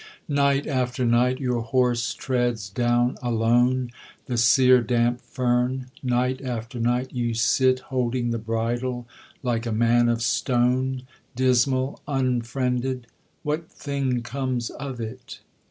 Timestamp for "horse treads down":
1.61-3.19